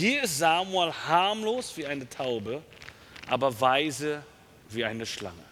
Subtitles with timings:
[0.00, 2.62] hier ist Samuel harmlos wie eine Taube,
[3.28, 4.22] aber weise
[4.70, 5.44] wie eine Schlange.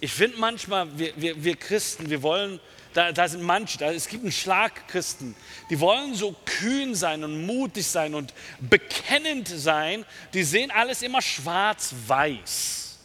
[0.00, 2.58] Ich finde manchmal, wir, wir, wir Christen, wir wollen,
[2.94, 5.36] da, da sind manche, da, es gibt einen Schlag Christen,
[5.70, 10.04] die wollen so kühn sein und mutig sein und bekennend sein,
[10.34, 12.98] die sehen alles immer schwarz-weiß.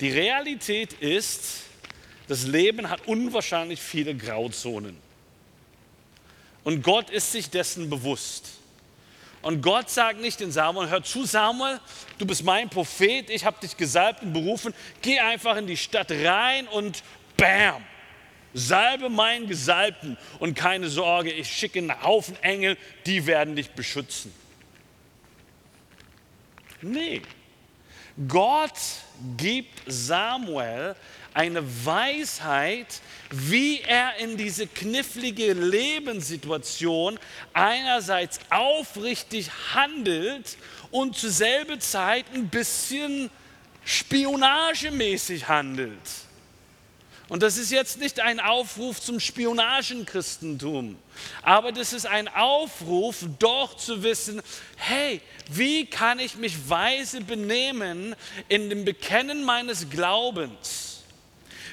[0.00, 1.62] Die Realität ist,
[2.28, 5.03] das Leben hat unwahrscheinlich viele Grauzonen.
[6.64, 8.54] Und Gott ist sich dessen bewusst.
[9.42, 11.78] Und Gott sagt nicht in Samuel, hör zu Samuel,
[12.16, 16.10] du bist mein Prophet, ich habe dich gesalbt und berufen, geh einfach in die Stadt
[16.10, 17.02] rein und
[17.36, 17.84] bam,
[18.54, 24.32] salbe meinen Gesalbten und keine Sorge, ich schicke einen Haufen Engel, die werden dich beschützen.
[26.80, 27.20] Nee,
[28.26, 28.78] Gott
[29.36, 30.96] gibt Samuel
[31.34, 37.18] eine Weisheit, wie er in diese knifflige Lebenssituation
[37.52, 40.56] einerseits aufrichtig handelt
[40.92, 43.30] und zur selben Zeit ein bisschen
[43.84, 45.98] spionagemäßig handelt.
[47.28, 50.96] Und das ist jetzt nicht ein Aufruf zum Spionagenchristentum,
[51.42, 54.42] aber das ist ein Aufruf, doch zu wissen,
[54.76, 58.14] hey, wie kann ich mich weise benehmen
[58.48, 60.93] in dem Bekennen meines Glaubens?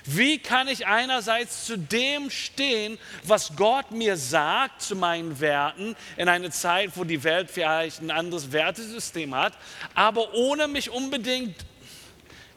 [0.06, 6.28] Wie kann ich einerseits zu dem stehen, was Gott mir sagt, zu meinen Werten, in
[6.28, 9.54] einer Zeit, wo die Welt vielleicht ein anderes Wertesystem hat,
[9.94, 11.56] aber ohne mich unbedingt,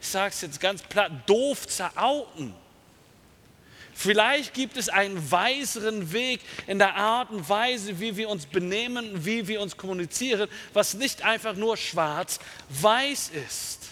[0.00, 2.54] ich sage es jetzt ganz platt, doof zu outen?
[3.96, 9.24] Vielleicht gibt es einen weiseren Weg in der Art und Weise, wie wir uns benehmen,
[9.24, 13.83] wie wir uns kommunizieren, was nicht einfach nur schwarz-weiß ist.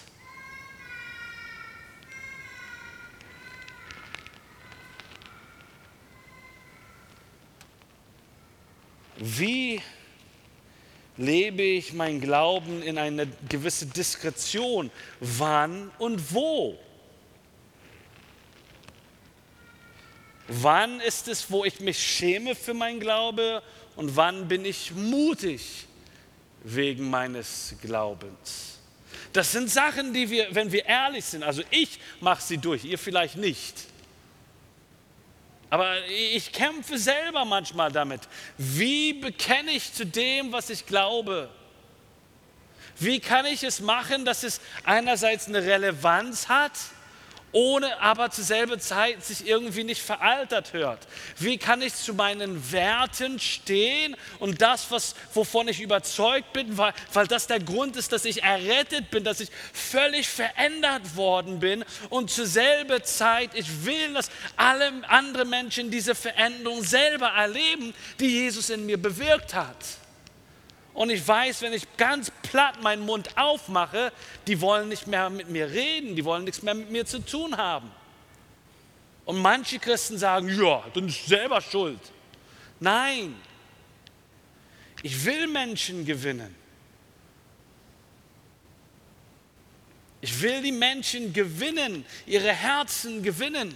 [9.25, 9.81] Wie
[11.15, 14.91] lebe ich mein Glauben in eine gewisse Diskretion?
[15.21, 16.77] Wann und wo?
[20.49, 23.63] Wann ist es, wo ich mich schäme für mein Glaube
[23.95, 25.87] und wann bin ich mutig
[26.65, 28.79] wegen meines Glaubens?
[29.31, 32.99] Das sind Sachen, die wir, wenn wir ehrlich sind, also ich mache sie durch, ihr
[32.99, 33.85] vielleicht nicht.
[35.73, 38.21] Aber ich kämpfe selber manchmal damit.
[38.59, 41.49] Wie bekenne ich zu dem, was ich glaube?
[42.99, 46.73] Wie kann ich es machen, dass es einerseits eine Relevanz hat
[47.53, 51.07] ohne aber zur selben Zeit sich irgendwie nicht veraltert hört?
[51.39, 56.93] Wie kann ich zu meinen Werten stehen und das, was, wovon ich überzeugt bin, weil,
[57.13, 61.85] weil das der Grund ist, dass ich errettet bin, dass ich völlig verändert worden bin
[62.09, 68.27] und zur selben Zeit, ich will, dass alle anderen Menschen diese Veränderung selber erleben, die
[68.27, 69.77] Jesus in mir bewirkt hat.
[70.93, 74.11] Und ich weiß, wenn ich ganz platt meinen Mund aufmache,
[74.45, 77.57] die wollen nicht mehr mit mir reden, die wollen nichts mehr mit mir zu tun
[77.57, 77.91] haben.
[79.25, 81.99] Und manche Christen sagen, ja, du bist selber schuld.
[82.79, 83.35] Nein,
[85.01, 86.55] ich will Menschen gewinnen.
[90.21, 93.75] Ich will die Menschen gewinnen, ihre Herzen gewinnen.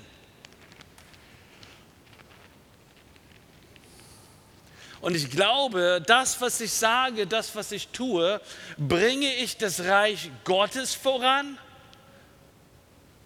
[5.02, 8.42] Und ich glaube, das, was ich sage, das, was ich tue,
[8.78, 11.58] bringe ich das Reich Gottes voran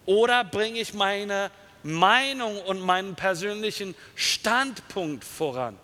[0.04, 1.50] oder bringe ich meine
[1.82, 5.78] Meinung und meinen persönlichen Standpunkt voran?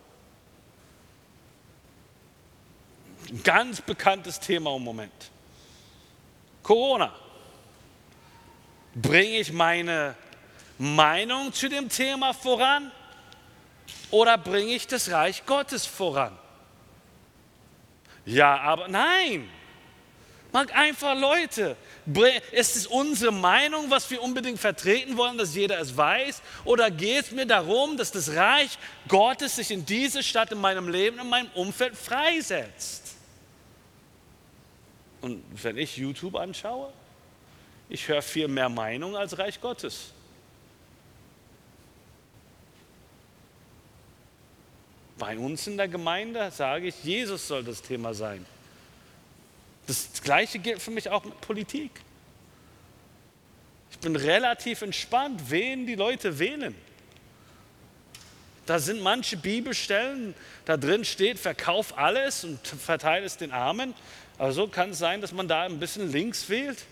[3.31, 5.31] Ein ganz bekanntes Thema im Moment.
[6.63, 7.15] Corona.
[8.95, 10.15] Bringe ich meine
[10.79, 12.91] Meinung zu dem Thema voran
[14.11, 16.37] oder bringe ich das Reich Gottes voran?
[18.25, 19.49] Ja, aber nein.
[20.53, 21.77] Mag einfach Leute.
[22.53, 26.41] Ist es unsere Meinung, was wir unbedingt vertreten wollen, dass jeder es weiß?
[26.65, 28.79] Oder geht es mir darum, dass das Reich
[29.09, 33.17] Gottes sich in diese Stadt, in meinem Leben, in meinem Umfeld freisetzt?
[35.21, 36.93] Und wenn ich YouTube anschaue,
[37.91, 40.13] ich höre viel mehr Meinung als Reich Gottes.
[45.19, 48.47] Bei uns in der Gemeinde sage ich, Jesus soll das Thema sein.
[49.87, 51.91] Das Gleiche gilt für mich auch mit Politik.
[53.91, 56.75] Ich bin relativ entspannt, wen die Leute wählen.
[58.67, 60.35] Da sind manche Bibelstellen,
[60.67, 63.95] da drin steht, verkauf alles und verteile es den Armen.
[64.37, 66.85] Aber so kann es sein, dass man da ein bisschen links wählt.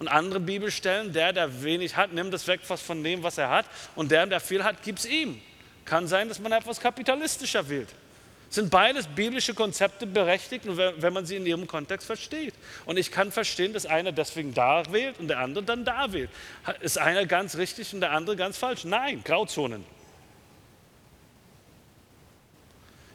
[0.00, 3.48] Und andere Bibelstellen, der, der wenig hat, nimmt das weg was von dem, was er
[3.48, 3.66] hat.
[3.94, 5.40] Und der, der viel hat, gibt es ihm.
[5.84, 7.88] Kann sein, dass man etwas kapitalistischer wählt.
[8.50, 12.54] Sind beides biblische Konzepte berechtigt, wenn man sie in ihrem Kontext versteht.
[12.86, 16.30] Und ich kann verstehen, dass einer deswegen da wählt und der andere dann da wählt.
[16.80, 18.84] Ist einer ganz richtig und der andere ganz falsch?
[18.84, 19.84] Nein, Grauzonen.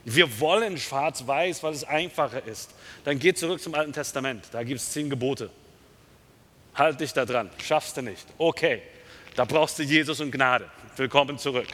[0.03, 2.71] Wir wollen schwarz-weiß, weil es einfacher ist.
[3.05, 4.45] Dann geh zurück zum Alten Testament.
[4.51, 5.49] Da gibt es zehn Gebote.
[6.75, 7.49] Halt dich da dran.
[7.63, 8.25] Schaffst du nicht.
[8.37, 8.81] Okay.
[9.35, 10.69] Da brauchst du Jesus und Gnade.
[10.97, 11.67] Willkommen zurück.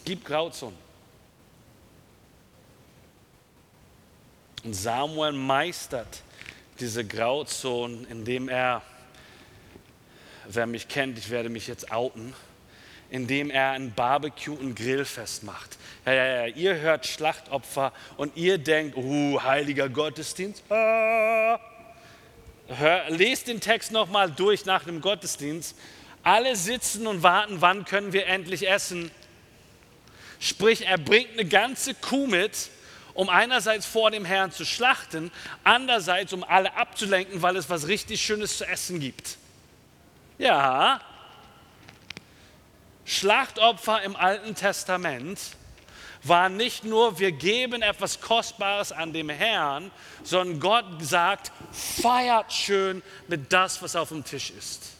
[0.00, 0.78] Es gibt Grauzonen.
[4.64, 6.22] Und Samuel meistert
[6.80, 8.82] diese Grauzonen, indem er
[10.48, 12.34] wer mich kennt, ich werde mich jetzt outen,
[13.10, 15.76] indem er ein Barbecue und Grillfest macht.
[16.06, 20.64] Ja, ja, ja, ihr hört Schlachtopfer und ihr denkt, oh, heiliger Gottesdienst.
[20.70, 21.60] Ah.
[22.68, 25.76] Hör, lest den Text nochmal durch nach dem Gottesdienst.
[26.22, 29.10] Alle sitzen und warten, wann können wir endlich essen.
[30.40, 32.70] Sprich, er bringt eine ganze Kuh mit,
[33.12, 35.30] um einerseits vor dem Herrn zu schlachten,
[35.62, 39.36] andererseits um alle abzulenken, weil es was richtig Schönes zu essen gibt.
[40.38, 41.02] Ja,
[43.04, 45.38] Schlachtopfer im Alten Testament
[46.22, 49.90] war nicht nur, wir geben etwas Kostbares an dem Herrn,
[50.22, 54.92] sondern Gott sagt, feiert schön mit das, was auf dem Tisch ist.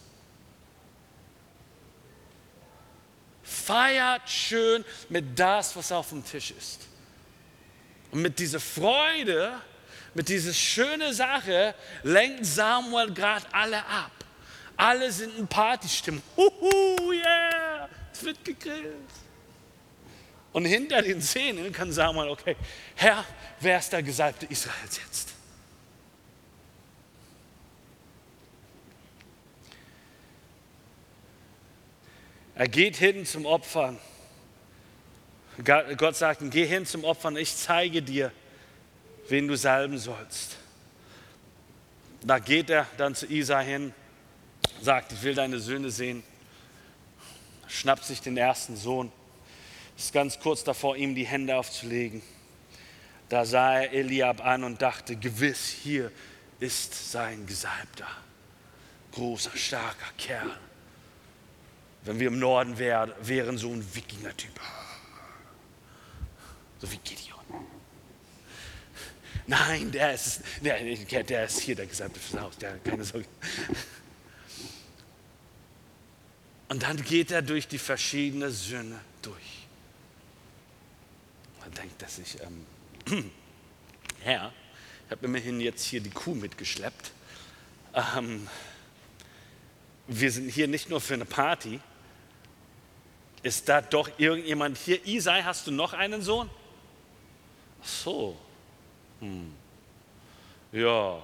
[3.61, 6.81] Feiert schön mit das, was auf dem Tisch ist.
[8.11, 9.53] Und mit dieser Freude,
[10.13, 11.73] mit dieser schönen Sache
[12.03, 14.11] lenkt Samuel gerade alle ab.
[14.75, 16.21] Alle sind in Partystimmung.
[16.35, 18.95] Huhu, yeah, es wird gegrillt.
[20.53, 22.57] Und hinter den Szenen kann Samuel, okay,
[22.95, 23.23] Herr,
[23.59, 25.29] wer ist der Gesalbte Israels jetzt?
[32.61, 33.97] Er geht hin zum Opfern.
[35.97, 38.31] Gott sagt ihm, geh hin zum Opfern, ich zeige dir,
[39.29, 40.57] wen du salben sollst.
[42.21, 43.95] Da geht er dann zu Isa hin
[44.79, 46.21] sagt, ich will deine Söhne sehen,
[47.67, 49.11] schnappt sich den ersten Sohn,
[49.97, 52.21] ist ganz kurz davor, ihm die Hände aufzulegen.
[53.27, 56.11] Da sah er Eliab an und dachte, gewiss, hier
[56.59, 58.05] ist sein Gesalbter.
[59.13, 60.59] Großer, starker Kerl.
[62.03, 64.59] Wenn wir im Norden wären, wären so ein Wikinger-Typ.
[66.79, 67.39] So wie Gideon.
[69.45, 73.25] Nein, der ist, der, der ist hier der Gesalbte fürs Haus, der, keine Sorge.
[76.69, 79.67] Und dann geht er durch die verschiedenen Söhne durch.
[81.59, 83.29] Man denkt er sich, ähm,
[84.21, 84.53] Herr,
[85.05, 87.11] ich habe immerhin jetzt hier die Kuh mitgeschleppt.
[87.93, 88.47] Ähm,
[90.07, 91.81] wir sind hier nicht nur für eine Party.
[93.43, 95.05] Ist da doch irgendjemand hier?
[95.05, 96.49] Isai, hast du noch einen Sohn?
[97.81, 98.37] Ach so.
[99.19, 99.53] Hm.
[100.71, 101.19] Ja.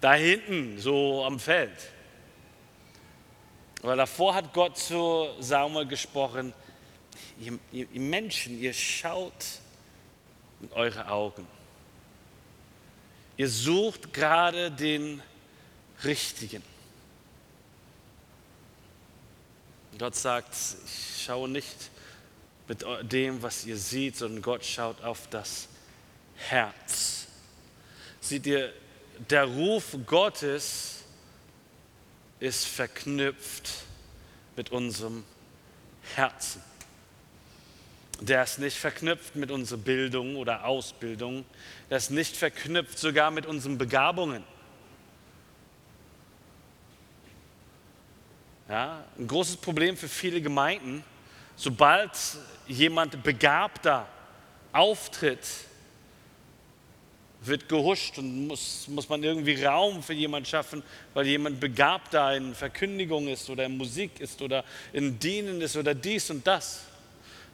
[0.00, 1.76] Da hinten, so am Feld.
[3.82, 6.52] Weil davor hat Gott zu Samuel gesprochen,
[7.38, 9.60] ihr, ihr, ihr Menschen, ihr schaut
[10.60, 11.46] in eure Augen.
[13.36, 15.22] Ihr sucht gerade den
[16.02, 16.62] Richtigen.
[19.98, 21.90] Gott sagt, ich schaue nicht
[22.68, 25.68] mit dem, was ihr seht, sondern Gott schaut auf das
[26.36, 27.26] Herz.
[28.20, 28.72] Seht ihr,
[29.30, 31.04] der Ruf Gottes
[32.40, 33.70] ist verknüpft
[34.56, 35.24] mit unserem
[36.14, 36.62] Herzen.
[38.20, 41.44] Der ist nicht verknüpft mit unserer Bildung oder Ausbildung.
[41.88, 44.44] Der ist nicht verknüpft sogar mit unseren Begabungen.
[48.68, 51.04] Ja, ein großes Problem für viele Gemeinden,
[51.54, 52.10] sobald
[52.66, 54.08] jemand begabter
[54.72, 55.46] auftritt,
[57.42, 60.82] wird gehuscht und muss, muss man irgendwie Raum für jemanden schaffen,
[61.14, 65.76] weil jemand begabt da in Verkündigung ist oder in Musik ist oder in Dienen ist
[65.76, 66.86] oder dies und das.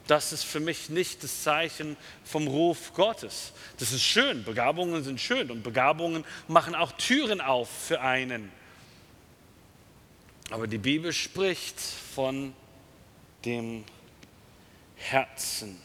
[0.07, 3.53] Das ist für mich nicht das Zeichen vom Ruf Gottes.
[3.77, 8.51] Das ist schön, Begabungen sind schön und Begabungen machen auch Türen auf für einen.
[10.53, 12.53] Aber die Bibel spricht von
[13.43, 13.83] dem
[14.97, 15.81] Herzen.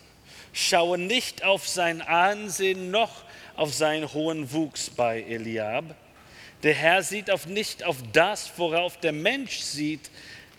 [0.52, 3.24] Schaue nicht auf sein Ansehen noch
[3.56, 5.96] auf seinen hohen Wuchs bei Eliab.
[6.64, 10.10] Der Herr sieht auf nicht auf das, worauf der Mensch sieht,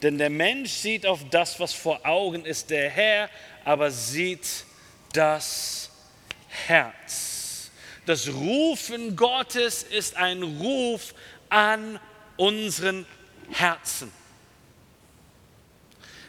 [0.02, 2.72] denn der Mensch sieht auf das, was vor Augen ist.
[2.72, 3.30] Der Herr
[3.64, 4.66] aber sieht
[5.14, 5.92] das
[6.48, 7.70] Herz.
[8.08, 11.14] Das Rufen Gottes ist ein Ruf
[11.50, 12.00] an
[12.38, 13.06] unseren
[13.52, 14.12] Herzen.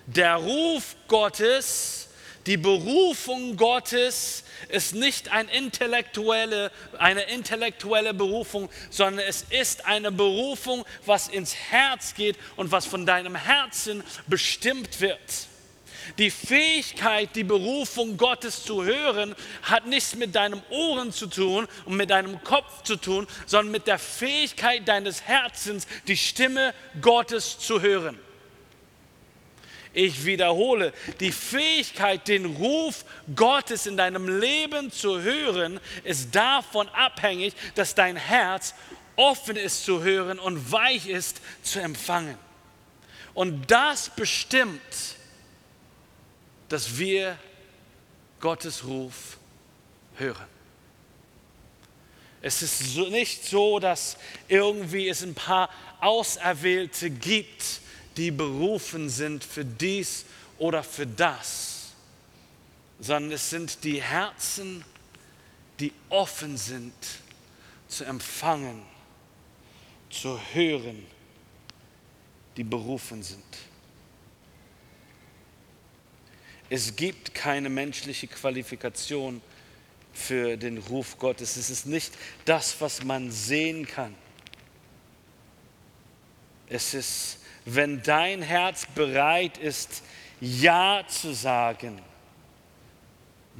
[0.06, 2.08] Der Ruf Gottes,
[2.46, 10.84] die Berufung Gottes ist nicht ein intellektuelle, eine intellektuelle Berufung, sondern es ist eine Berufung,
[11.06, 15.20] was ins Herz geht und was von deinem Herzen bestimmt wird.
[16.18, 21.96] Die Fähigkeit, die Berufung Gottes zu hören, hat nichts mit deinem Ohren zu tun und
[21.96, 27.80] mit deinem Kopf zu tun, sondern mit der Fähigkeit deines Herzens, die Stimme Gottes zu
[27.80, 28.18] hören.
[29.92, 37.54] Ich wiederhole, die Fähigkeit, den Ruf Gottes in deinem Leben zu hören, ist davon abhängig,
[37.74, 38.74] dass dein Herz
[39.16, 42.38] offen ist zu hören und weich ist zu empfangen.
[43.34, 44.80] Und das bestimmt,
[46.70, 47.36] dass wir
[48.38, 49.36] Gottes Ruf
[50.16, 50.46] hören.
[52.40, 54.16] Es ist nicht so, dass
[54.48, 55.68] irgendwie es ein paar
[56.00, 57.80] Auserwählte gibt,
[58.16, 60.24] die berufen sind für dies
[60.58, 61.90] oder für das,
[62.98, 64.84] sondern es sind die Herzen,
[65.80, 66.94] die offen sind
[67.88, 68.82] zu empfangen,
[70.08, 71.04] zu hören,
[72.56, 73.69] die berufen sind.
[76.70, 79.42] Es gibt keine menschliche Qualifikation
[80.12, 81.56] für den Ruf Gottes.
[81.56, 82.12] Es ist nicht
[82.44, 84.14] das, was man sehen kann.
[86.68, 90.04] Es ist, wenn dein Herz bereit ist,
[90.40, 92.00] Ja zu sagen,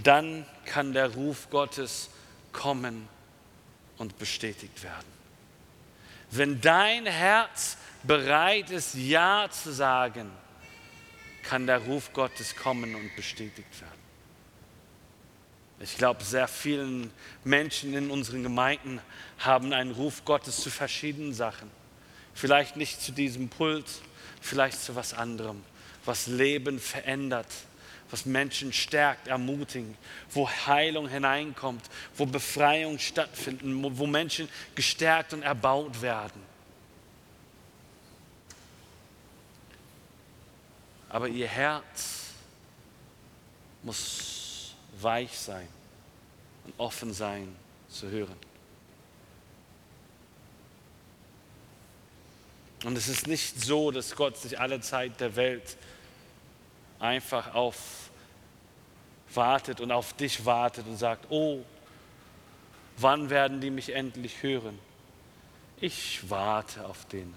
[0.02, 2.10] dann kann der Ruf Gottes
[2.52, 3.08] kommen
[3.98, 5.20] und bestätigt werden.
[6.30, 10.30] Wenn dein Herz bereit ist, Ja zu sagen,
[11.42, 14.00] kann der Ruf Gottes kommen und bestätigt werden.
[15.82, 17.10] Ich glaube, sehr vielen
[17.42, 19.00] Menschen in unseren Gemeinden
[19.38, 21.70] haben einen Ruf Gottes zu verschiedenen Sachen.
[22.34, 23.86] Vielleicht nicht zu diesem Pult,
[24.42, 25.62] vielleicht zu was anderem,
[26.04, 27.46] was Leben verändert,
[28.10, 29.96] was Menschen stärkt, ermutigt,
[30.30, 31.82] wo Heilung hineinkommt,
[32.16, 36.49] wo Befreiung stattfindet, wo Menschen gestärkt und erbaut werden.
[41.10, 42.28] Aber ihr Herz
[43.82, 45.68] muss weich sein
[46.64, 47.54] und offen sein
[47.88, 48.36] zu hören.
[52.84, 55.76] Und es ist nicht so, dass Gott sich alle Zeit der Welt
[56.98, 57.76] einfach auf
[59.34, 61.60] wartet und auf dich wartet und sagt, oh,
[62.96, 64.78] wann werden die mich endlich hören?
[65.80, 67.34] Ich warte auf denen.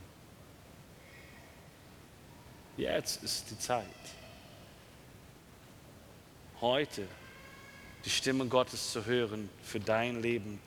[2.75, 3.85] Jetzt ist die Zeit.
[6.59, 7.07] Heute
[8.03, 10.59] die Stimme Gottes zu hören für dein Leben.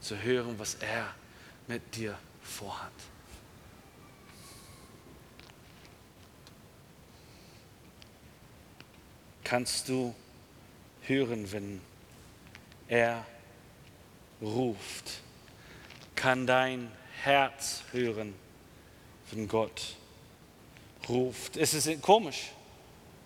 [0.00, 1.14] Zu hören, was er
[1.68, 2.92] mit dir vorhat.
[9.44, 10.12] Kannst du
[11.02, 11.80] hören, wenn
[12.88, 13.24] er
[14.40, 15.20] ruft?
[16.16, 16.90] Kann dein
[17.22, 18.41] Herz hören?
[19.32, 19.96] Wenn Gott
[21.08, 21.56] ruft.
[21.56, 22.50] Es ist komisch.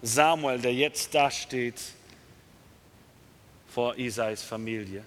[0.02, 1.80] Samuel, der jetzt da steht
[3.68, 5.04] vor Isais Familie,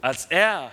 [0.00, 0.70] als er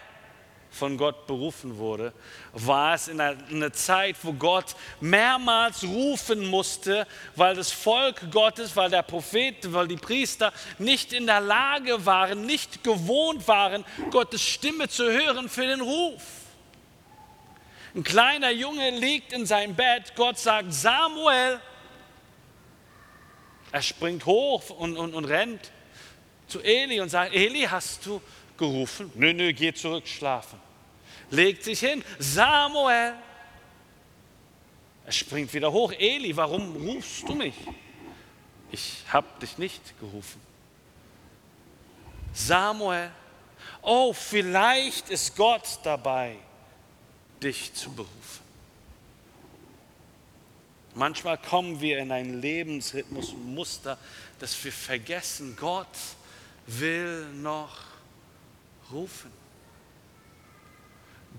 [0.70, 2.14] von Gott berufen wurde,
[2.54, 8.90] war es in einer Zeit, wo Gott mehrmals rufen musste, weil das Volk Gottes, weil
[8.90, 14.88] der Prophet, weil die Priester nicht in der Lage waren, nicht gewohnt waren, Gottes Stimme
[14.90, 16.43] zu hören für den Ruf.
[17.96, 21.60] Ein kleiner Junge liegt in seinem Bett, Gott sagt, Samuel.
[23.72, 25.72] Er springt hoch und, und, und rennt
[26.48, 28.22] zu Eli und sagt, Eli, hast du
[28.58, 29.12] gerufen?
[29.14, 30.60] Nö, nö, geh zurück schlafen.
[31.30, 33.14] Legt sich hin, Samuel.
[35.06, 37.56] Er springt wieder hoch, Eli, warum rufst du mich?
[38.72, 40.42] Ich habe dich nicht gerufen.
[42.34, 43.12] Samuel,
[43.84, 46.38] oh, vielleicht ist Gott dabei
[47.44, 48.44] dich zu berufen.
[50.96, 53.98] Manchmal kommen wir in einen Lebensrhythmus und Muster,
[54.40, 55.88] dass wir vergessen, Gott
[56.68, 57.78] will noch
[58.92, 59.32] rufen.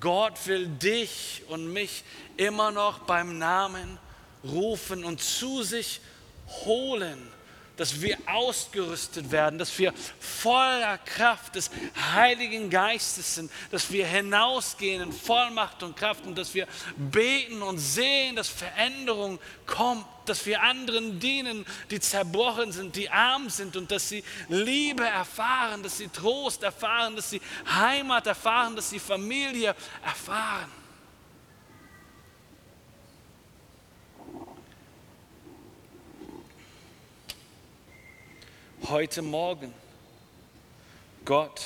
[0.01, 2.03] Gott will dich und mich
[2.37, 3.99] immer noch beim Namen
[4.43, 6.01] rufen und zu sich
[6.65, 7.19] holen,
[7.77, 11.71] dass wir ausgerüstet werden, dass wir voller Kraft des
[12.15, 16.67] Heiligen Geistes sind, dass wir hinausgehen in Vollmacht und Kraft und dass wir
[16.97, 23.51] beten und sehen, dass Veränderung kommt, dass wir anderen dienen, die zerbrochen sind, die arm
[23.51, 28.91] sind und dass sie Liebe erfahren, dass sie Trost erfahren, dass sie Heimat erfahren, dass
[28.91, 30.84] sie Familie erfahren.
[38.89, 39.73] Heute Morgen.
[41.25, 41.63] Gott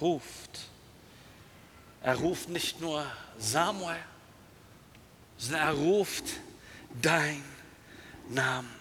[0.00, 0.66] ruft.
[2.02, 3.04] Er ruft nicht nur
[3.38, 3.96] Samuel,
[5.38, 6.24] sondern er ruft
[7.00, 7.42] dein
[8.28, 8.74] Namen.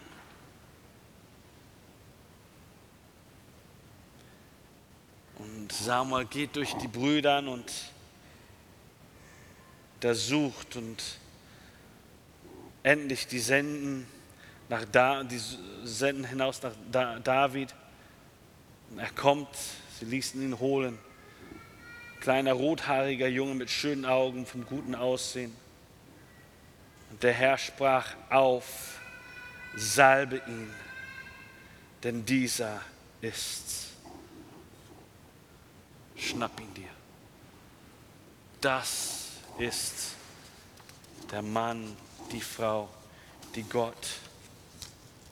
[5.37, 7.71] Und Samuel geht durch die Brüder und
[10.01, 11.01] der sucht und
[12.83, 14.07] endlich die senden
[14.69, 15.39] nach da, die
[15.83, 17.73] senden hinaus nach da, David.
[18.97, 19.49] Er kommt,
[19.99, 20.97] sie ließen ihn holen.
[22.19, 25.55] Kleiner rothaariger Junge mit schönen Augen, vom guten Aussehen.
[27.11, 28.99] Und der Herr sprach auf,
[29.75, 30.69] salbe ihn,
[32.03, 32.81] denn dieser
[33.21, 33.87] ist's.
[36.17, 36.89] Schnapp ihn dir.
[38.59, 40.15] Das ist
[41.31, 41.95] der Mann,
[42.31, 42.89] die Frau,
[43.55, 43.95] die Gott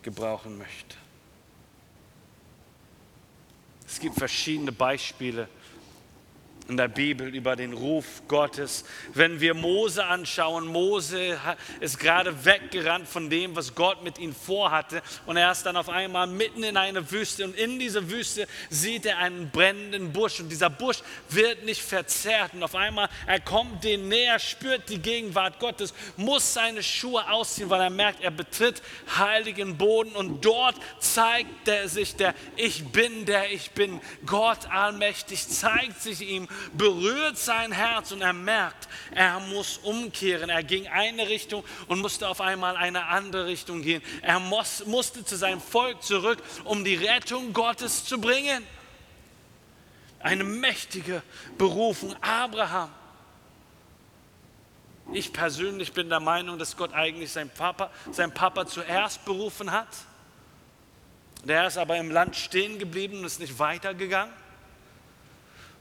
[0.06, 0.96] gebrauchen möchte.
[3.88, 5.50] Es gibt verschiedene Beispiele
[6.68, 8.86] in der Bibel über den Ruf Gottes.
[9.14, 11.38] Wenn wir Mose anschauen, Mose
[11.80, 15.04] ist gerade weggerannt von dem, was Gott mit ihm vorhatte.
[15.28, 17.46] Und er ist dann auf einmal mitten in einer Wüste.
[17.46, 20.40] Und in dieser Wüste sieht er einen brennenden Busch.
[20.40, 20.98] Und dieser Busch
[21.30, 22.54] wird nicht verzerrt.
[22.54, 27.70] Und auf einmal, er kommt dem näher, spürt die Gegenwart Gottes, muss seine Schuhe ausziehen,
[27.70, 28.82] weil er merkt, er betritt
[29.16, 30.16] heiligen Boden.
[30.16, 34.02] Und dort zeigt er sich der Ich bin, der ich bin.
[34.26, 40.50] Gott allmächtig zeigt sich ihm berührt sein Herz und er merkt, er muss umkehren.
[40.50, 44.02] Er ging eine Richtung und musste auf einmal eine andere Richtung gehen.
[44.22, 48.64] Er muss, musste zu seinem Volk zurück, um die Rettung Gottes zu bringen.
[50.20, 51.22] Eine mächtige
[51.58, 52.16] Berufung.
[52.22, 52.90] Abraham.
[55.14, 59.88] Ich persönlich bin der Meinung, dass Gott eigentlich seinen Papa, seinen Papa zuerst berufen hat.
[61.44, 64.34] Der ist aber im Land stehen geblieben und ist nicht weitergegangen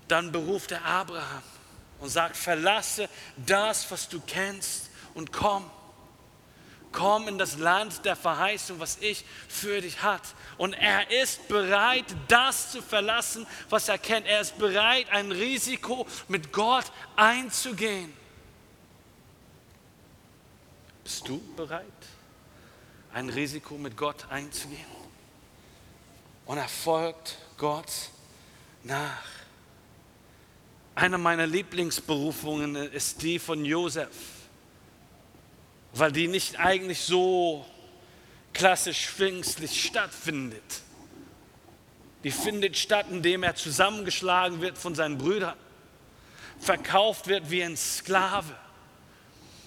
[0.08, 1.42] dann beruft er Abraham
[2.00, 5.68] und sagt, verlasse das, was du kennst und komm.
[6.92, 10.22] Komm in das Land der Verheißung, was ich für dich hat.
[10.58, 14.26] Und er ist bereit, das zu verlassen, was er kennt.
[14.26, 16.84] Er ist bereit, ein Risiko mit Gott
[17.16, 18.12] einzugehen.
[21.02, 21.84] Bist du bereit,
[23.12, 24.86] ein Risiko mit Gott einzugehen?
[26.46, 27.90] Und er folgt Gott
[28.84, 29.43] nach.
[30.94, 34.08] Eine meiner Lieblingsberufungen ist die von Josef,
[35.92, 37.66] weil die nicht eigentlich so
[38.52, 40.82] klassisch pfingstlich stattfindet.
[42.22, 45.56] Die findet statt, indem er zusammengeschlagen wird von seinen Brüdern,
[46.60, 48.54] verkauft wird wie ein Sklave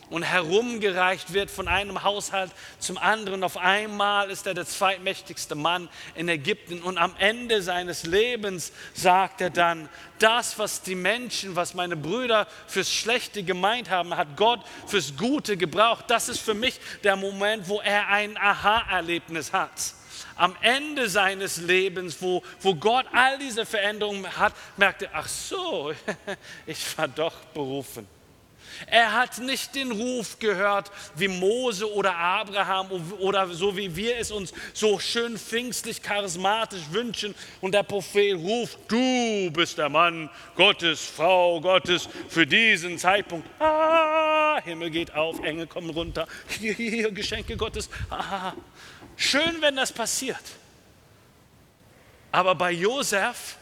[0.09, 3.43] und herumgereicht wird von einem Haushalt zum anderen.
[3.43, 9.41] Auf einmal ist er der zweitmächtigste Mann in Ägypten und am Ende seines Lebens sagt
[9.41, 9.89] er dann,
[10.19, 15.57] das, was die Menschen, was meine Brüder fürs Schlechte gemeint haben, hat Gott fürs Gute
[15.57, 16.05] gebraucht.
[16.07, 19.71] Das ist für mich der Moment, wo er ein Aha-Erlebnis hat
[20.37, 25.91] am Ende seines Lebens, wo, wo Gott all diese Veränderungen hat, merkt er, ach so,
[26.65, 28.07] ich war doch berufen.
[28.85, 34.31] Er hat nicht den Ruf gehört wie Mose oder Abraham oder so wie wir es
[34.31, 37.33] uns so schön pfingstlich charismatisch wünschen.
[37.61, 43.47] Und der Prophet ruft, du bist der Mann Gottes, Frau Gottes für diesen Zeitpunkt.
[43.59, 46.27] Ah, Himmel geht auf, Engel kommen runter.
[46.47, 47.89] Hier, hier, Geschenke Gottes.
[48.09, 48.53] Ah,
[49.15, 50.37] schön, wenn das passiert.
[52.31, 53.57] Aber bei Josef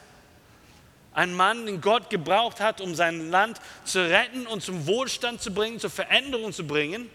[1.16, 5.52] ein Mann, den Gott gebraucht hat, um sein Land zu retten und zum Wohlstand zu
[5.52, 7.10] bringen, zur Veränderung zu bringen,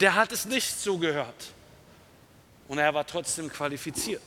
[0.00, 1.52] der hat es nicht so gehört.
[2.66, 4.22] Und er war trotzdem qualifiziert.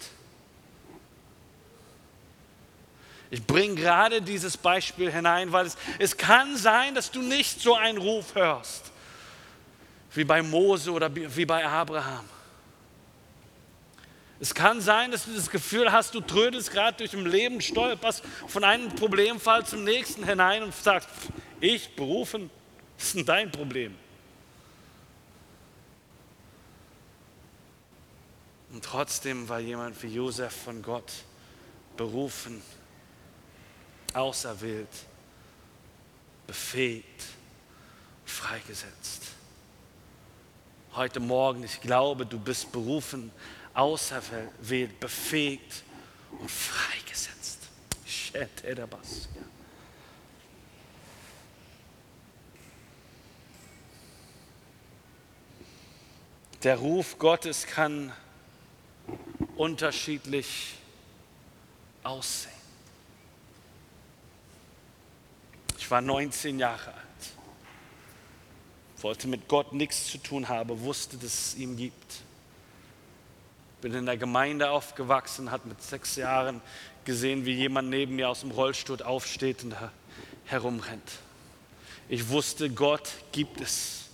[3.30, 7.76] Ich bringe gerade dieses Beispiel hinein, weil es, es kann sein, dass du nicht so
[7.76, 8.92] einen Ruf hörst,
[10.14, 12.30] wie bei Mose oder wie bei Abraham.
[14.40, 18.24] Es kann sein, dass du das Gefühl hast, du trödelst gerade durch im Leben, stolperst
[18.48, 21.10] von einem Problemfall zum nächsten hinein und sagst,
[21.60, 22.52] ich berufen,
[22.98, 23.96] das ist dein Problem.
[28.72, 31.12] Und trotzdem war jemand wie Josef von Gott
[31.96, 32.62] berufen,
[34.14, 34.88] auserwählt,
[36.46, 37.24] befähigt,
[38.26, 39.24] freigesetzt.
[40.94, 43.32] Heute Morgen, ich glaube, du bist berufen,
[43.78, 45.84] auserwählt, befähigt
[46.40, 47.60] und freigesetzt.
[56.64, 58.12] Der Ruf Gottes kann
[59.56, 60.74] unterschiedlich
[62.02, 62.52] aussehen.
[65.78, 67.04] Ich war 19 Jahre alt,
[68.98, 72.24] wollte mit Gott nichts zu tun haben, wusste, dass es ihn gibt.
[73.82, 76.62] Bin in der Gemeinde aufgewachsen, hat mit sechs Jahren
[77.06, 79.76] gesehen, wie jemand neben mir aus dem Rollstuhl aufsteht und
[80.46, 81.12] herumrennt.
[82.10, 84.07] Ich wusste, Gott gibt es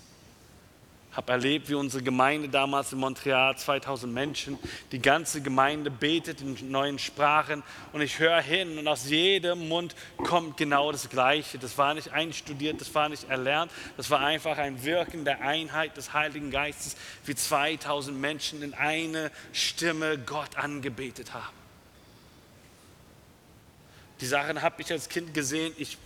[1.14, 4.58] habe erlebt, wie unsere Gemeinde damals in Montreal, 2000 Menschen,
[4.92, 9.96] die ganze Gemeinde betet in neuen Sprachen und ich höre hin und aus jedem Mund
[10.18, 11.60] kommt genau das Gleiche.
[11.60, 15.96] Das war nicht einstudiert, das war nicht erlernt, das war einfach ein Wirken der Einheit
[15.98, 16.96] des Heiligen Geistes,
[17.26, 21.64] wie 2000 Menschen in eine Stimme Gott angebetet haben.
[24.20, 25.98] Die Sachen habe ich als Kind gesehen, ich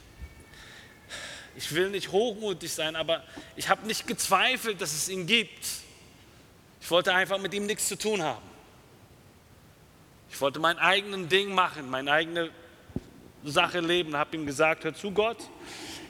[1.58, 3.24] ich will nicht hochmutig sein, aber
[3.56, 5.66] ich habe nicht gezweifelt, dass es ihn gibt.
[6.80, 8.46] Ich wollte einfach mit ihm nichts zu tun haben.
[10.30, 12.52] Ich wollte mein eigenes Ding machen, meine eigene
[13.44, 14.16] Sache leben.
[14.16, 15.38] Habe ihm gesagt, hör zu Gott,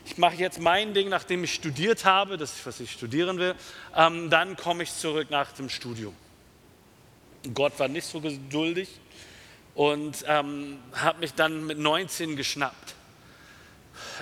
[0.05, 3.55] ich mache jetzt mein Ding, nachdem ich studiert habe, das ist, was ich studieren will,
[3.95, 6.15] ähm, dann komme ich zurück nach dem Studium.
[7.53, 8.89] Gott war nicht so geduldig
[9.75, 12.96] und ähm, hat mich dann mit 19 geschnappt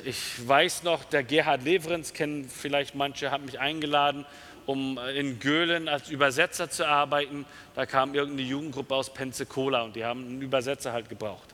[0.04, 4.26] ich weiß noch, der Gerhard Leverenz, kennen vielleicht manche, hat mich eingeladen,
[4.66, 7.46] um in Göhlen als Übersetzer zu arbeiten.
[7.76, 11.54] Da kam irgendeine Jugendgruppe aus Pensacola und die haben einen Übersetzer halt gebraucht.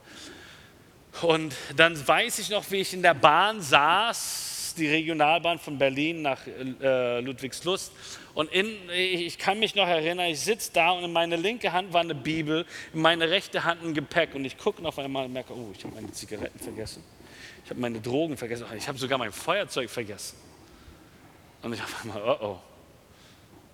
[1.22, 6.22] Und dann weiß ich noch, wie ich in der Bahn saß, die Regionalbahn von Berlin
[6.22, 7.92] nach äh, Ludwigslust.
[8.34, 11.94] Und in, ich kann mich noch erinnern, ich sitze da und in meine linke Hand
[11.94, 14.36] war eine Bibel, in meine rechte Hand ein Gepäck.
[14.36, 17.04] Und ich gucke auf einmal und merke, oh, ich habe meine Zigaretten vergessen
[17.64, 20.38] ich habe meine Drogen vergessen, ich habe sogar mein Feuerzeug vergessen.
[21.62, 22.60] Und ich habe einmal, oh oh,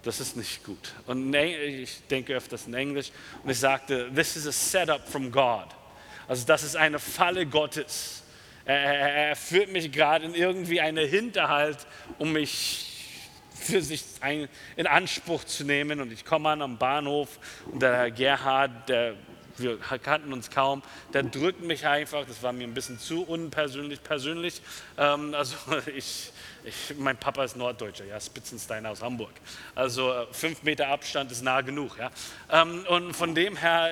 [0.03, 0.93] das ist nicht gut.
[1.05, 3.11] Und ich denke öfters in Englisch
[3.43, 5.67] und ich sagte, this is a setup from God.
[6.27, 8.23] Also das ist eine Falle Gottes.
[8.65, 11.87] Er, er, er führt mich gerade in irgendwie eine Hinterhalt,
[12.19, 12.86] um mich
[13.59, 14.03] für sich
[14.75, 16.01] in Anspruch zu nehmen.
[16.01, 19.15] Und ich komme an am Bahnhof und der Herr Gerhard, der
[19.59, 24.03] wir kannten uns kaum, der drückt mich einfach, das war mir ein bisschen zu unpersönlich,
[24.03, 24.61] persönlich.
[24.97, 25.55] Ähm, also
[25.95, 26.31] ich,
[26.63, 29.33] ich, mein Papa ist Norddeutscher, ja, Spitzenstein aus Hamburg.
[29.75, 32.11] Also äh, fünf Meter Abstand ist nah genug, ja.
[32.51, 33.91] Ähm, und von dem her,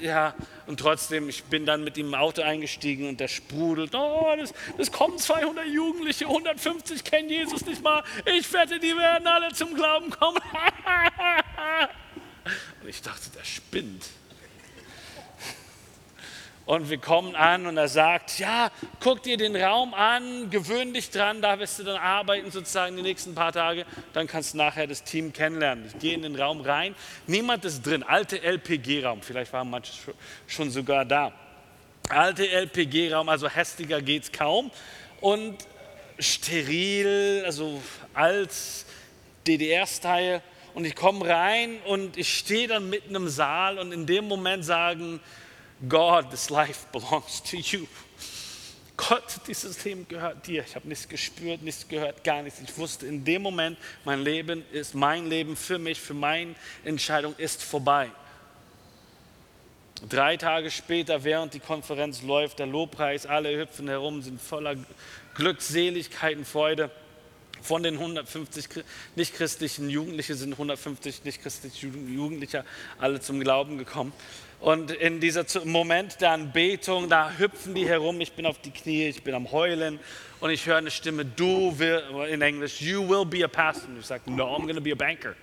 [0.00, 0.34] ja,
[0.66, 4.52] und trotzdem, ich bin dann mit ihm im Auto eingestiegen und der sprudelt, oh, das,
[4.78, 9.74] das kommen 200 Jugendliche, 150 kennen Jesus nicht mal, ich wette, die werden alle zum
[9.74, 10.38] Glauben kommen.
[12.82, 14.04] und ich dachte, der spinnt.
[16.66, 21.10] Und wir kommen an und er sagt, ja, guck dir den Raum an, gewöhn dich
[21.10, 24.88] dran, da wirst du dann arbeiten sozusagen die nächsten paar Tage, dann kannst du nachher
[24.88, 25.86] das Team kennenlernen.
[25.86, 26.96] Ich gehe in den Raum rein,
[27.28, 29.92] niemand ist drin, alte LPG-Raum, vielleicht waren manche
[30.48, 31.32] schon sogar da.
[32.08, 34.72] Alte LPG-Raum, also hässlicher geht es kaum
[35.20, 35.56] und
[36.18, 37.80] steril, also
[38.12, 38.86] als
[39.46, 40.42] DDR-Style.
[40.74, 44.64] Und ich komme rein und ich stehe dann mitten im Saal und in dem Moment
[44.64, 45.20] sagen,
[45.88, 47.86] God, this life belongs to you.
[48.96, 50.64] Gott, dieses Leben gehört dir.
[50.66, 52.60] Ich habe nichts gespürt, nichts gehört, gar nichts.
[52.60, 57.34] Ich wusste in dem Moment, mein Leben ist mein Leben für mich, für meine Entscheidung
[57.36, 58.10] ist vorbei.
[60.08, 64.76] Drei Tage später, während die Konferenz läuft, der Lobpreis, alle hüpfen herum, sind voller
[65.34, 66.90] Glückseligkeit und Freude.
[67.66, 68.84] Von den 150
[69.16, 72.64] nichtchristlichen Jugendlichen sind 150 nichtchristliche Jugendliche
[72.98, 74.12] alle zum Glauben gekommen.
[74.60, 79.08] Und in diesem Moment der Anbetung, da hüpfen die herum, ich bin auf die Knie,
[79.08, 79.98] ich bin am Heulen
[80.38, 83.88] und ich höre eine Stimme, du will, in Englisch, you will be a pastor.
[83.88, 85.34] Und ich sagte, no, I'm going to be a banker.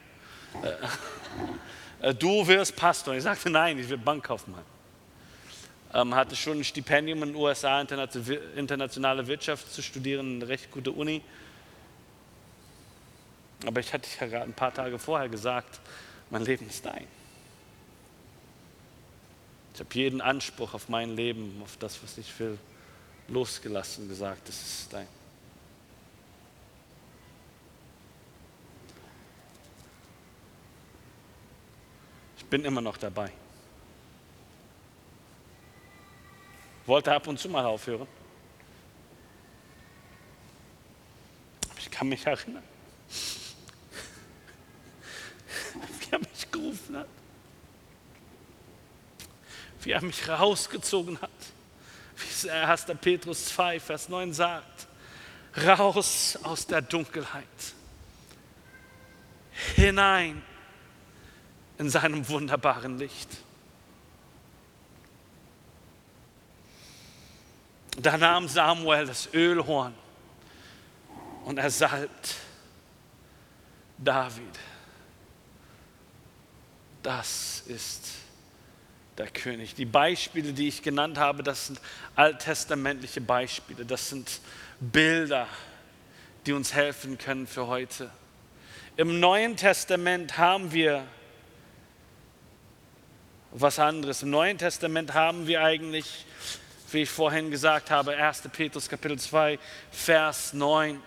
[1.99, 3.11] Äh, äh, du wirst Pastor.
[3.11, 4.63] Und ich sagte, nein, ich will Bankkaufmann.
[5.93, 10.91] Ähm, hatte schon ein Stipendium in den USA, internationale Wirtschaft zu studieren, eine recht gute
[10.91, 11.21] Uni.
[13.65, 15.79] Aber ich hatte ja gerade ein paar Tage vorher gesagt,
[16.29, 17.07] mein Leben ist dein.
[19.73, 22.59] Ich habe jeden Anspruch auf mein Leben, auf das, was ich will,
[23.27, 25.07] losgelassen und gesagt, das ist dein.
[32.37, 33.31] Ich bin immer noch dabei.
[36.85, 38.07] Wollte ab und zu mal aufhören.
[41.69, 42.63] Aber ich kann mich erinnern,
[45.99, 47.07] wie er mich gerufen hat,
[49.83, 51.29] wie er mich rausgezogen hat,
[52.17, 52.85] wie es 1.
[53.01, 54.87] Petrus 2, Vers 9 sagt,
[55.65, 57.43] raus aus der Dunkelheit,
[59.75, 60.41] hinein
[61.77, 63.29] in seinem wunderbaren Licht.
[67.99, 69.93] Da nahm Samuel das Ölhorn
[71.45, 72.35] und er salbt
[73.97, 74.59] David.
[77.03, 78.22] Das ist
[79.17, 79.75] der König.
[79.75, 81.79] Die Beispiele, die ich genannt habe, das sind
[82.15, 83.85] alttestamentliche Beispiele.
[83.85, 84.41] Das sind
[84.79, 85.47] Bilder,
[86.45, 88.09] die uns helfen können für heute.
[88.97, 91.03] Im Neuen Testament haben wir
[93.51, 94.23] was anderes.
[94.23, 96.25] Im Neuen Testament haben wir eigentlich,
[96.91, 98.43] wie ich vorhin gesagt habe, 1.
[98.51, 99.59] Petrus Kapitel 2,
[99.91, 100.99] Vers 9.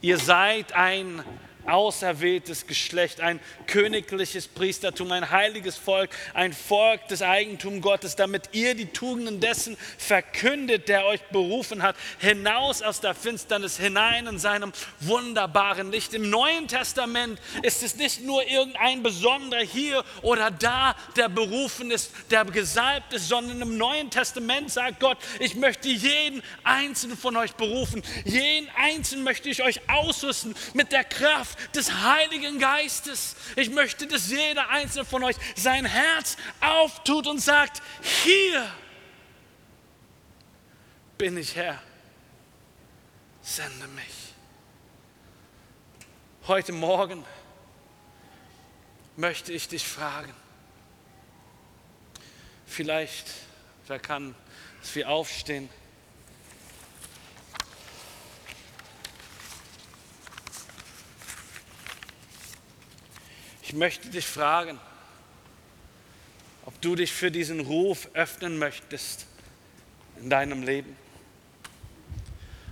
[0.00, 1.22] Ihr seid ein
[1.66, 8.74] auserwähltes Geschlecht, ein königliches Priestertum, ein heiliges Volk, ein Volk des Eigentums Gottes, damit ihr
[8.74, 14.72] die Tugenden dessen verkündet, der euch berufen hat, hinaus aus der Finsternis, hinein in seinem
[15.00, 16.14] wunderbaren Licht.
[16.14, 22.12] Im Neuen Testament ist es nicht nur irgendein Besonderer hier oder da, der berufen ist,
[22.30, 27.52] der gesalbt ist, sondern im Neuen Testament sagt Gott, ich möchte jeden einzelnen von euch
[27.54, 33.36] berufen, jeden einzelnen möchte ich euch ausrüsten mit der Kraft, Kraft des Heiligen Geistes.
[33.56, 37.82] Ich möchte, dass jeder einzelne von euch sein Herz auftut und sagt,
[38.24, 38.70] hier
[41.18, 41.80] bin ich Herr,
[43.42, 44.34] sende mich.
[46.46, 47.24] Heute Morgen
[49.16, 50.34] möchte ich dich fragen,
[52.66, 53.30] vielleicht,
[53.86, 54.34] wer kann,
[54.80, 55.68] dass wir aufstehen.
[63.72, 64.78] Ich möchte dich fragen,
[66.66, 69.24] ob du dich für diesen Ruf öffnen möchtest
[70.20, 70.94] in deinem Leben.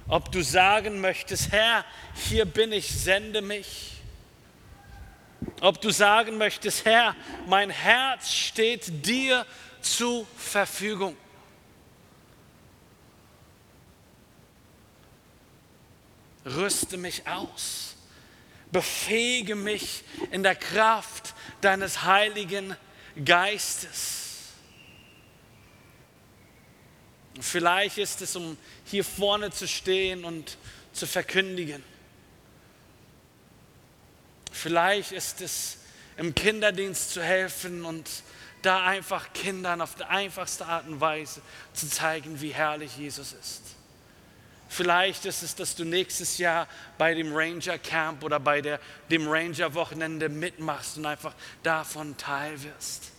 [0.08, 1.86] Ob du sagen möchtest, Herr,
[2.28, 3.92] hier bin ich, sende mich.
[5.62, 9.46] Ob du sagen möchtest, Herr, mein Herz steht dir
[9.80, 11.16] zur Verfügung.
[16.44, 17.89] Rüste mich aus
[18.72, 22.76] befähige mich in der Kraft deines Heiligen
[23.24, 24.20] Geistes.
[27.40, 30.58] Vielleicht ist es, um hier vorne zu stehen und
[30.92, 31.82] zu verkündigen.
[34.52, 35.78] Vielleicht ist es,
[36.16, 38.08] im Kinderdienst zu helfen und
[38.60, 41.40] da einfach Kindern auf die einfachste Art und Weise
[41.72, 43.62] zu zeigen, wie herrlich Jesus ist.
[44.72, 48.78] Vielleicht ist es, dass du nächstes Jahr bei dem Ranger Camp oder bei der,
[49.10, 53.10] dem Ranger Wochenende mitmachst und einfach davon teil wirst.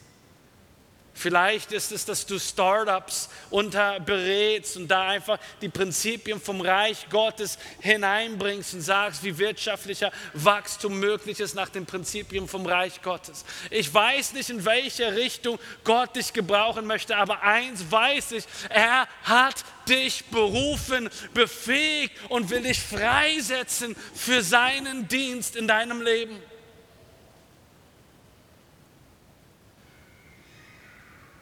[1.14, 7.58] Vielleicht ist es, dass du Startups unterberätst und da einfach die Prinzipien vom Reich Gottes
[7.80, 13.44] hineinbringst und sagst, wie wirtschaftlicher Wachstum möglich ist nach den Prinzipien vom Reich Gottes.
[13.70, 19.08] Ich weiß nicht, in welche Richtung Gott dich gebrauchen möchte, aber eins weiß ich, er
[19.24, 26.51] hat dich berufen, befähigt und will dich freisetzen für seinen Dienst in deinem Leben.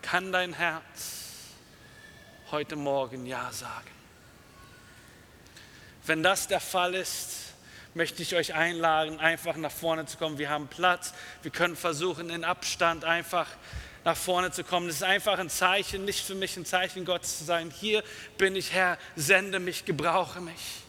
[0.10, 1.18] Kann dein Herz
[2.50, 3.92] heute Morgen Ja sagen?
[6.04, 7.54] Wenn das der Fall ist,
[7.94, 10.40] möchte ich euch einladen, einfach nach vorne zu kommen.
[10.40, 11.14] Wir haben Platz.
[11.44, 13.46] Wir können versuchen, in Abstand einfach
[14.04, 14.88] nach vorne zu kommen.
[14.88, 17.70] Das ist einfach ein Zeichen, nicht für mich ein Zeichen Gottes zu sein.
[17.70, 18.04] Hier
[18.40, 20.82] bin ich Herr, sende mich, gebrauche mich.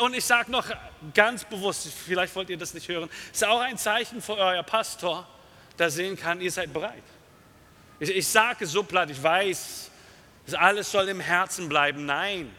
[0.00, 0.70] Und ich sage noch
[1.12, 4.62] ganz bewusst, vielleicht wollt ihr das nicht hören, es ist auch ein Zeichen für euer
[4.62, 5.28] Pastor,
[5.78, 7.02] der sehen kann, ihr seid bereit.
[7.98, 9.90] Ich, ich sage so platt, ich weiß,
[10.46, 12.06] das alles soll im Herzen bleiben.
[12.06, 12.54] Nein,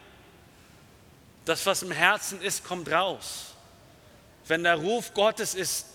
[1.44, 3.54] das, was im Herzen ist, kommt raus.
[4.46, 5.86] Wenn der Ruf Gottes ist,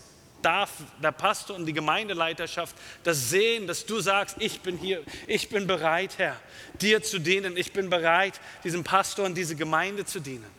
[0.42, 0.70] darf
[1.02, 5.66] der Pastor und die Gemeindeleiterschaft das sehen, dass du sagst, ich bin hier, ich bin
[5.66, 6.36] bereit, Herr,
[6.80, 10.50] dir zu dienen, ich bin bereit, diesem Pastor und diese Gemeinde zu dienen.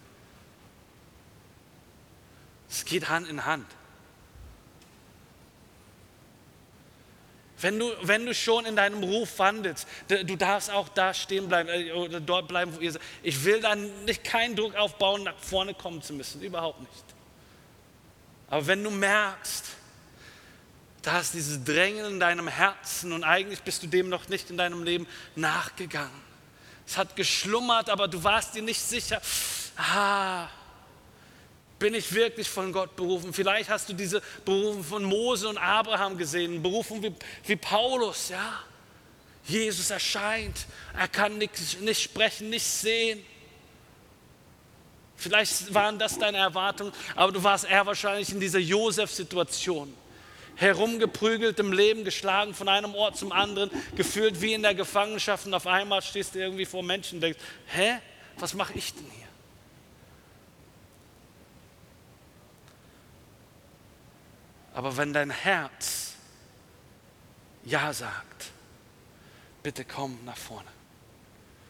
[2.70, 3.68] Es geht Hand in Hand.
[7.62, 11.70] Wenn du, wenn du schon in deinem Ruf wandelst, du darfst auch da stehen bleiben
[11.70, 13.02] äh, oder dort bleiben, wo ihr seid.
[13.24, 17.06] Ich will dann nicht keinen Druck aufbauen, nach vorne kommen zu müssen, überhaupt nicht.
[18.50, 19.66] Aber wenn du merkst,
[21.02, 24.58] da ist dieses Drängen in deinem Herzen und eigentlich bist du dem noch nicht in
[24.58, 26.26] deinem Leben nachgegangen.
[26.86, 29.22] Es hat geschlummert, aber du warst dir nicht sicher.
[29.78, 30.48] Ah,
[31.80, 33.34] bin ich wirklich von Gott berufen?
[33.34, 37.14] Vielleicht hast du diese Berufung von Mose und Abraham gesehen, Berufung wie,
[37.46, 38.60] wie Paulus, ja.
[39.48, 40.66] Jesus erscheint,
[40.98, 43.24] er kann nicht, nicht sprechen, nicht sehen.
[45.16, 49.94] Vielleicht waren das deine Erwartungen, aber du warst eher wahrscheinlich in dieser Josef-Situation.
[50.56, 55.54] Herumgeprügelt im Leben, geschlagen von einem Ort zum anderen, gefühlt wie in der Gefangenschaft und
[55.54, 58.00] auf einmal stehst du irgendwie vor Menschen und denkst, hä,
[58.38, 59.25] was mache ich denn hier?
[64.76, 66.16] Aber wenn dein Herz
[67.64, 68.52] Ja sagt,
[69.64, 70.75] bitte komm nach vorne.